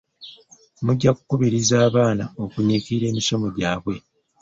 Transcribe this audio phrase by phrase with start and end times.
[0.85, 3.95] Mujja kukubiriza abaana okunyiikirira emisomo gyabwe.